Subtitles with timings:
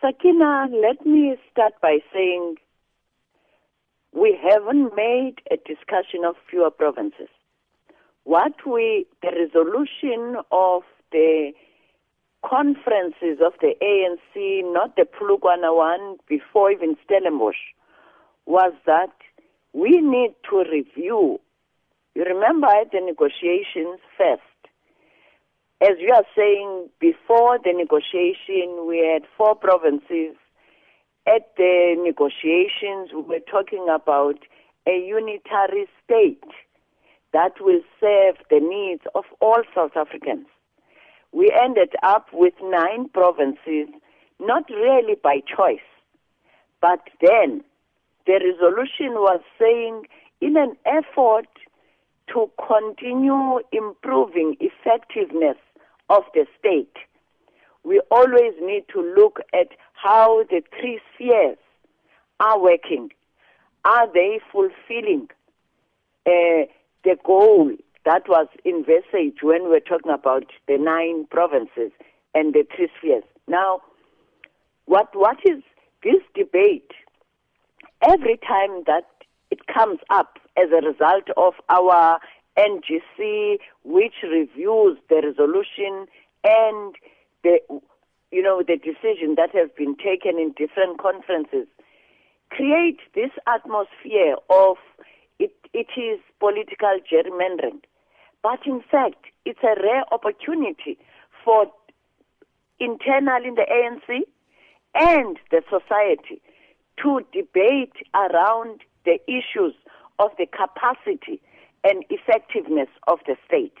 [0.00, 2.56] Sakina, let me start by saying
[4.12, 7.28] we haven't made a discussion of fewer provinces.
[8.24, 11.52] What we, the resolution of the
[12.44, 17.56] conferences of the ANC, not the Polokwane one, before even Stellenbosch,
[18.46, 19.12] was that
[19.72, 21.40] we need to review.
[22.14, 24.42] You remember the negotiations first,
[25.80, 30.34] as you are saying, before the negotiation, we had four provinces.
[31.26, 34.38] At the negotiations, we were talking about
[34.88, 36.42] a unitary state
[37.32, 40.46] that will serve the needs of all South Africans.
[41.30, 43.88] We ended up with nine provinces,
[44.40, 45.86] not really by choice,
[46.80, 47.62] but then
[48.26, 50.06] the resolution was saying
[50.40, 51.48] in an effort
[52.32, 55.56] to continue improving effectiveness
[56.08, 56.94] of the state,
[57.84, 61.58] we always need to look at how the three spheres
[62.40, 63.10] are working.
[63.84, 65.28] Are they fulfilling
[66.26, 66.66] uh,
[67.04, 67.72] the goal
[68.04, 71.90] that was envisaged when we were talking about the nine provinces
[72.34, 73.24] and the three spheres?
[73.46, 73.82] Now,
[74.86, 75.62] what what is
[76.02, 76.90] this debate?
[78.02, 79.06] Every time that
[79.50, 82.20] it comes up as a result of our
[82.58, 86.06] NGC, which reviews the resolution
[86.42, 86.94] and
[87.44, 87.60] the,
[88.32, 91.68] you know, the decision that has been taken in different conferences,
[92.50, 94.76] create this atmosphere of
[95.38, 97.80] it, it is political gerrymandering.
[98.42, 100.98] But in fact, it's a rare opportunity
[101.44, 101.66] for
[102.80, 104.22] internal in the ANC
[104.94, 106.40] and the society
[107.02, 109.74] to debate around the issues
[110.18, 111.40] of the capacity
[111.84, 113.74] and effectiveness of the state.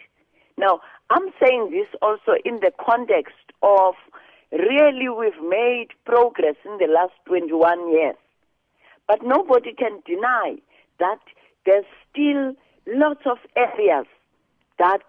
[0.56, 3.94] Now, I'm saying this also in the context of
[4.52, 8.16] really we've made progress in the last 21 years.
[9.06, 10.56] But nobody can deny
[10.98, 11.20] that
[11.64, 12.54] there's still
[12.86, 14.06] lots of areas
[14.78, 15.02] that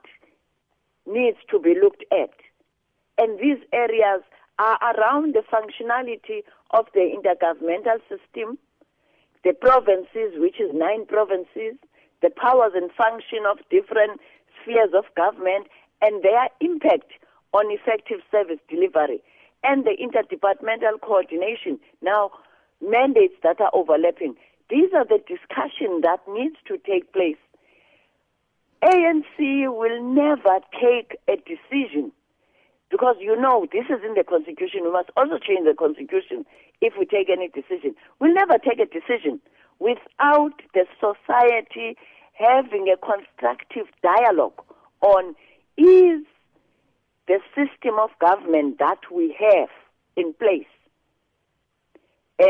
[1.05, 2.31] needs to be looked at.
[3.17, 4.21] And these areas
[4.59, 8.57] are around the functionality of the intergovernmental system,
[9.43, 11.75] the provinces, which is nine provinces,
[12.21, 14.19] the powers and function of different
[14.61, 15.67] spheres of government,
[16.01, 17.11] and their impact
[17.53, 19.21] on effective service delivery,
[19.63, 21.79] and the interdepartmental coordination.
[22.01, 22.31] Now,
[22.81, 24.35] mandates that are overlapping.
[24.69, 27.39] These are the discussion that needs to take place.
[28.83, 29.37] ANC
[29.67, 32.11] will never take a decision
[32.89, 34.81] because you know this is in the constitution.
[34.83, 36.45] We must also change the constitution
[36.81, 37.95] if we take any decision.
[38.19, 39.41] We'll never take a decision
[39.79, 41.97] without the society
[42.33, 44.61] having a constructive dialogue
[45.01, 45.35] on
[45.77, 46.25] is
[47.27, 49.69] the system of government that we have
[50.15, 50.65] in place
[52.39, 52.45] uh,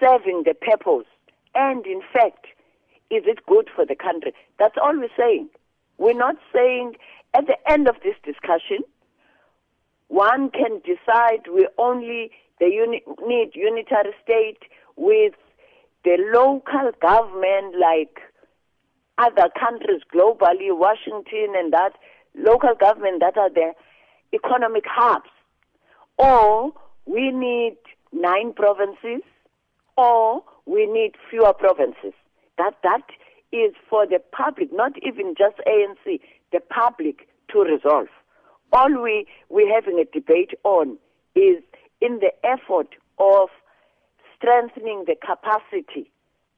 [0.00, 1.06] serving the purpose
[1.54, 2.46] and in fact
[3.10, 4.32] is it good for the country?
[4.58, 5.50] That's all we're saying.
[5.98, 6.94] We're not saying
[7.34, 8.78] at the end of this discussion
[10.08, 14.60] one can decide we only uni- need unitary state
[14.96, 15.34] with
[16.04, 18.20] the local government like
[19.18, 21.92] other countries globally, Washington and that
[22.34, 23.72] local government that are the
[24.32, 25.30] economic hubs.
[26.18, 26.72] Or
[27.06, 27.76] we need
[28.12, 29.22] nine provinces,
[29.96, 32.12] or we need fewer provinces.
[32.58, 33.02] That that
[33.52, 36.20] is for the public, not even just ANC,
[36.52, 38.08] the public to resolve.
[38.72, 40.98] All we we're having a debate on
[41.34, 41.62] is
[42.00, 42.88] in the effort
[43.18, 43.48] of
[44.42, 46.10] strengthening the capacity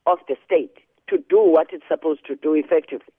[0.07, 0.79] of the state
[1.09, 3.13] to do what it's supposed to do effectively.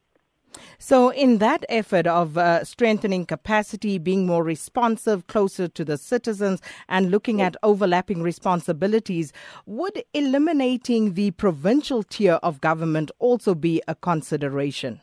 [0.77, 6.61] So, in that effort of uh, strengthening capacity, being more responsive, closer to the citizens,
[6.87, 9.33] and looking at overlapping responsibilities,
[9.65, 15.01] would eliminating the provincial tier of government also be a consideration?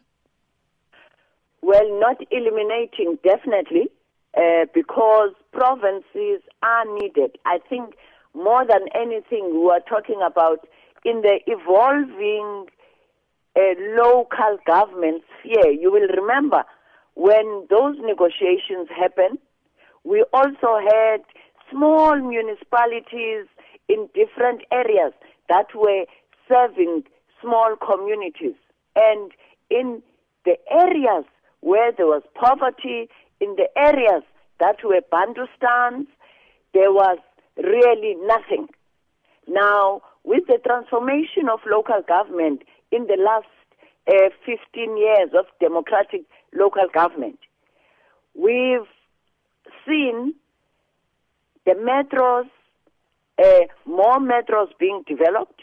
[1.61, 3.91] Well, not eliminating, definitely,
[4.37, 7.37] uh, because provinces are needed.
[7.45, 7.95] I think
[8.35, 10.67] more than anything, we are talking about
[11.05, 12.67] in the evolving
[13.57, 13.61] uh,
[14.03, 15.71] local government sphere.
[15.71, 16.65] You will remember
[17.15, 19.39] when those negotiations happened,
[20.05, 21.19] we also had
[21.71, 23.47] small municipalities
[23.89, 25.13] in different areas
[25.49, 26.07] that were
[26.49, 27.05] serving
[27.41, 28.55] small communities.
[28.97, 29.33] And
[29.71, 30.03] in
[30.45, 31.25] the areas
[31.61, 33.09] where there was poverty,
[33.41, 34.23] in the areas
[34.59, 36.07] that were Bantustans,
[36.75, 37.19] there was
[37.57, 38.69] really nothing.
[39.49, 43.47] Now, with the transformation of local government in the last
[44.09, 46.23] uh, 15 years of democratic
[46.55, 47.39] local government,
[48.35, 48.89] we've
[49.87, 50.35] seen
[51.65, 52.49] the metros
[53.93, 55.61] more metros being developed.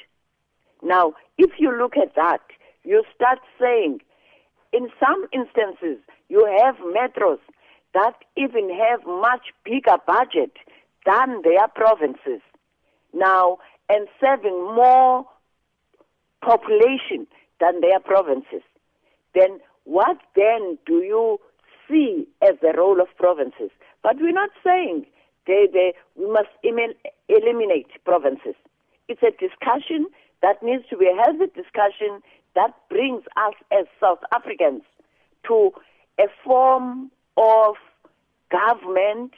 [0.84, 2.42] Now, if you look at that,
[2.84, 4.00] you start saying,
[4.72, 5.98] in some instances,
[6.30, 7.40] you have metros
[7.94, 10.52] that even have much bigger budget
[11.06, 12.42] than their provinces
[13.14, 13.58] now
[13.90, 15.26] and serving more
[16.42, 17.28] population
[17.60, 18.62] than their provinces.
[19.34, 21.40] Then what then do you
[21.90, 23.72] see as the role of provinces?
[24.04, 25.06] But we're not saying
[25.48, 28.56] they, they, we must eliminate provinces.
[29.08, 30.08] It's a discussion
[30.42, 32.22] that needs to be held, a healthy discussion
[32.56, 34.84] that brings us as South Africans
[35.48, 35.72] to
[36.20, 37.76] a form of
[38.52, 39.34] government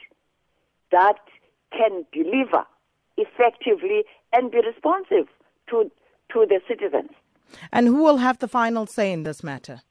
[0.90, 1.18] that
[1.76, 2.64] can deliver
[3.16, 5.28] effectively and be responsive
[5.68, 5.90] to,
[6.32, 7.10] to the citizens.
[7.72, 9.82] And who will have the final say in this matter?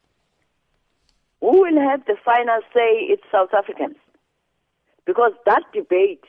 [1.41, 3.05] Who will have the final say?
[3.09, 3.95] It's South Africans.
[5.05, 6.23] Because that debate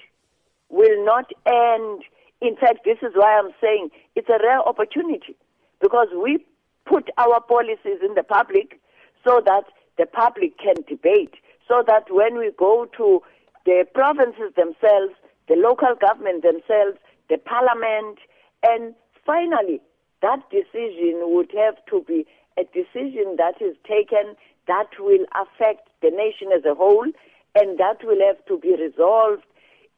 [0.69, 2.03] will not end.
[2.41, 5.37] In fact, this is why I'm saying it's a rare opportunity
[5.81, 6.45] because we
[6.87, 8.81] put our policies in the public
[9.25, 9.65] so that
[9.99, 11.35] the public can debate,
[11.69, 13.23] so that when we go to
[13.67, 15.13] the provinces themselves,
[15.49, 16.99] the local government themselves,
[17.29, 18.19] the parliament,
[18.63, 18.95] and
[19.27, 19.81] finally,
[20.23, 22.27] that decision would have to be
[22.59, 24.37] a decision that is taken
[24.69, 27.07] that will affect the nation as a whole,
[27.55, 29.43] and that will have to be resolved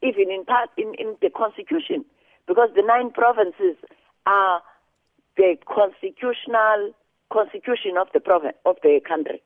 [0.01, 2.03] even in part in, in the constitution,
[2.47, 3.75] because the nine provinces
[4.25, 4.61] are
[5.37, 6.93] the constitutional
[7.31, 9.41] constitution of the province of the country.